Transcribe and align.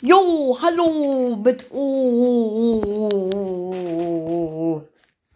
Jo, 0.00 0.56
hallo 0.62 1.34
mit 1.34 1.72
O. 1.72 1.90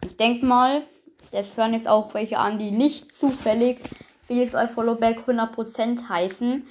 Ich 0.05 0.15
denke 0.15 0.45
mal, 0.45 0.83
das 1.31 1.57
hören 1.57 1.73
jetzt 1.73 1.89
auch 1.89 2.13
welche 2.13 2.39
an, 2.39 2.57
die 2.59 2.71
nicht 2.71 3.13
zufällig 3.13 3.81
Felix 4.21 4.53
I 4.53 4.67
Followback 4.67 5.27
100% 5.27 6.07
heißen. 6.07 6.65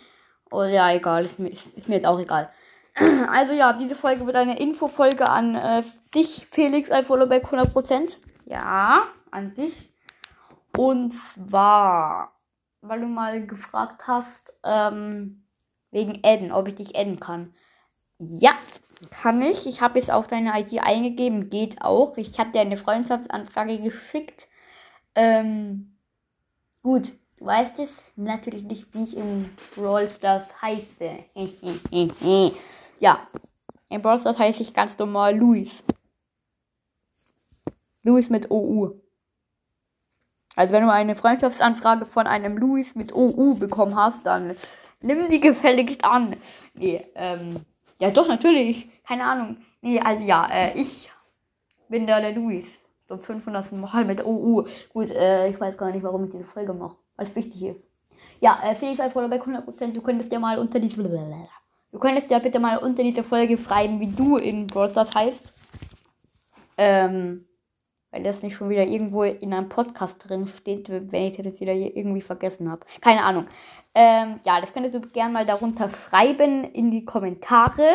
Oh 0.51 0.63
ja, 0.63 0.91
egal, 0.91 1.27
ist 1.27 1.39
mir, 1.39 1.51
ist, 1.51 1.77
ist 1.77 1.87
mir 1.87 1.97
jetzt 1.97 2.07
auch 2.07 2.19
egal. 2.19 2.51
Also 3.31 3.53
ja, 3.53 3.75
diese 3.75 3.95
Folge 3.95 4.25
wird 4.25 4.37
eine 4.37 4.59
Infofolge 4.59 5.29
an 5.29 5.55
äh, 5.55 5.83
dich, 6.15 6.47
Felix 6.51 6.89
I 6.89 7.03
Followback 7.03 7.45
100%. 7.45 8.17
Ja, 8.47 9.03
an 9.31 9.53
dich. 9.53 9.93
Und 10.79 11.13
zwar, 11.13 12.41
weil 12.81 13.01
du 13.01 13.07
mal 13.07 13.47
gefragt 13.47 14.07
hast, 14.07 14.59
ähm, 14.65 15.45
wegen 15.91 16.23
Adden, 16.25 16.53
ob 16.53 16.69
ich 16.69 16.77
dich 16.77 16.97
adden 16.97 17.21
kann. 17.21 17.53
Ja, 18.31 18.53
kann 19.11 19.43
ich. 19.43 19.67
Ich 19.67 19.81
habe 19.81 19.99
jetzt 19.99 20.11
auch 20.11 20.27
deine 20.27 20.59
ID 20.59 20.81
eingegeben. 20.83 21.51
Geht 21.51 21.83
auch. 21.83 22.17
Ich 22.17 22.39
habe 22.39 22.53
dir 22.53 22.61
eine 22.61 22.77
Freundschaftsanfrage 22.77 23.81
geschickt. 23.81 24.49
Ähm, 25.15 25.97
gut, 26.83 27.13
du 27.39 27.47
weißt 27.47 27.79
es 27.81 27.91
natürlich 28.17 28.63
nicht, 28.63 28.95
wie 28.95 29.03
ich 29.03 29.17
in 29.17 29.51
Brawl 29.75 30.09
Stars 30.09 30.55
heiße. 30.63 31.25
ja, 33.01 33.27
in 33.89 34.03
Brawl 34.03 34.21
Stars 34.21 34.39
heiße 34.39 34.63
ich 34.63 34.73
ganz 34.73 34.97
normal 34.99 35.37
Luis. 35.37 35.83
Luis 38.03 38.31
mit 38.31 38.51
OU. 38.51 39.01
Also 40.55 40.73
wenn 40.75 40.83
du 40.83 40.93
eine 40.93 41.17
Freundschaftsanfrage 41.17 42.05
von 42.05 42.27
einem 42.27 42.59
Luis 42.59 42.95
mit 42.95 43.15
OU 43.15 43.55
bekommen 43.55 43.97
hast, 43.97 44.27
dann 44.27 44.55
nimm 45.01 45.29
die 45.29 45.41
gefälligst 45.41 46.05
an. 46.05 46.37
Nee, 46.75 47.07
ähm, 47.15 47.65
ja, 48.03 48.11
doch, 48.11 48.27
natürlich. 48.27 48.89
Keine 49.07 49.25
Ahnung. 49.25 49.59
Nee, 49.81 50.01
also 50.01 50.27
ja, 50.27 50.49
äh, 50.51 50.77
ich 50.77 51.09
bin 51.89 52.05
da 52.05 52.21
der 52.21 52.33
Luis. 52.33 52.81
So 53.09 53.17
500. 53.17 53.71
Mal 53.71 54.05
mit 54.05 54.25
OU. 54.25 54.67
Gut, 54.93 55.11
äh, 55.11 55.49
ich 55.49 55.61
weiß 55.61 55.77
gar 55.77 55.93
nicht, 55.93 56.03
warum 56.03 56.25
ich 56.25 56.31
diese 56.31 56.43
Folge 56.43 56.75
mache. 56.75 56.97
Was 57.15 57.33
wichtig 57.37 57.63
ist. 57.63 57.81
Ja, 58.41 58.59
äh, 58.65 58.75
Felix 58.75 58.99
als 58.99 59.13
Followback 59.13 59.47
100%. 59.47 59.93
Du 59.93 60.03
könntest 60.03 60.33
ja 60.33 60.41
mal 60.41 60.59
unter 60.59 60.81
diese... 60.81 61.01
Du 61.01 61.99
könntest 62.01 62.29
ja 62.29 62.41
bitte 62.41 62.59
mal 62.59 62.79
unter 62.79 63.05
dieser 63.05 63.23
Folge 63.23 63.57
schreiben, 63.57 64.01
wie 64.01 64.11
du 64.11 64.37
in 64.37 64.67
Brawl 64.67 64.91
Stars 64.91 65.15
heißt. 65.15 65.53
Ähm, 66.79 67.45
weil 68.13 68.23
das 68.23 68.43
nicht 68.43 68.55
schon 68.55 68.69
wieder 68.69 68.85
irgendwo 68.85 69.25
in 69.25 69.53
einem 69.53 69.69
Podcast 69.69 70.29
drin 70.29 70.47
steht, 70.47 70.89
wenn 70.89 71.25
ich 71.25 71.37
das 71.37 71.47
jetzt 71.47 71.61
wieder 71.61 71.73
irgendwie 71.73 72.21
vergessen 72.21 72.71
habe. 72.71 72.85
Keine 73.01 73.25
Ahnung. 73.25 73.47
Ähm, 73.95 74.41
ja, 74.45 74.61
das 74.61 74.73
könntest 74.73 74.95
du 74.95 75.01
gerne 75.01 75.33
mal 75.33 75.47
darunter 75.47 75.91
schreiben 75.91 76.65
in 76.65 76.91
die 76.91 77.05
Kommentare. 77.05 77.89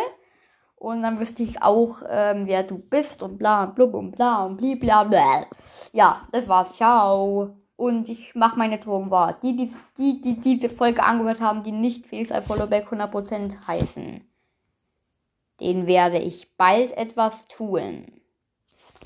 Und 0.75 1.01
dann 1.01 1.19
wüsste 1.19 1.43
ich 1.43 1.61
auch, 1.61 2.01
ähm, 2.07 2.45
wer 2.45 2.63
du 2.63 2.77
bist 2.77 3.23
und 3.23 3.37
bla 3.37 3.63
und 3.63 3.75
blub 3.75 3.93
und 3.93 4.11
bla 4.11 4.45
und 4.45 4.57
bli 4.57 4.75
bla 4.75 5.03
bla. 5.03 5.45
Ja, 5.93 6.21
das 6.31 6.47
war's. 6.47 6.73
Ciao. 6.73 7.55
Und 7.75 8.09
ich 8.09 8.33
mache 8.33 8.57
meine 8.57 8.79
Drogen 8.79 9.11
wahr. 9.11 9.39
Die, 9.41 9.55
die, 9.55 9.73
die, 9.97 10.21
die 10.21 10.39
diese 10.39 10.69
Folge 10.69 11.03
angehört 11.03 11.41
haben, 11.41 11.63
die 11.63 11.71
nicht 11.71 12.07
Felix 12.07 12.31
Followback 12.45 12.91
100% 12.91 13.67
heißen, 13.67 14.27
den 15.59 15.87
werde 15.87 16.17
ich 16.17 16.55
bald 16.57 16.91
etwas 16.97 17.47
tun. 17.47 18.16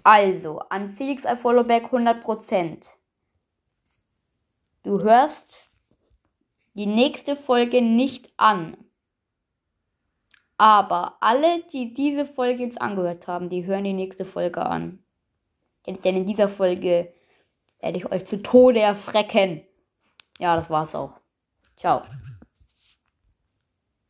Also, 0.03 0.59
an 0.69 0.89
Felix 0.89 1.23
I 1.23 1.35
Followback 1.35 1.85
100%. 1.91 2.87
Du 4.83 5.01
hörst 5.01 5.71
die 6.73 6.87
nächste 6.87 7.35
Folge 7.35 7.81
nicht 7.81 8.31
an. 8.37 8.77
Aber 10.57 11.17
alle, 11.21 11.63
die 11.71 11.93
diese 11.93 12.25
Folge 12.25 12.63
jetzt 12.63 12.81
angehört 12.81 13.27
haben, 13.27 13.49
die 13.49 13.65
hören 13.65 13.83
die 13.83 13.93
nächste 13.93 14.25
Folge 14.25 14.65
an. 14.65 15.03
Denn 15.87 16.15
in 16.15 16.25
dieser 16.25 16.49
Folge 16.49 17.13
werde 17.79 17.97
ich 17.97 18.11
euch 18.11 18.25
zu 18.25 18.41
Tode 18.41 18.79
erschrecken. 18.79 19.65
Ja, 20.39 20.55
das 20.55 20.69
war's 20.69 20.95
auch. 20.95 21.13
Ciao. 21.75 22.03